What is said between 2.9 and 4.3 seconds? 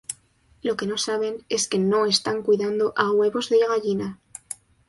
a huevos de gallina.